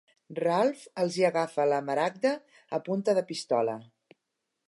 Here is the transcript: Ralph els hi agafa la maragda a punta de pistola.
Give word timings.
Ralph 0.37 0.85
els 1.01 1.17
hi 1.19 1.25
agafa 1.29 1.67
la 1.73 1.81
maragda 1.91 2.33
a 2.77 2.81
punta 2.89 3.17
de 3.19 3.27
pistola. 3.33 3.77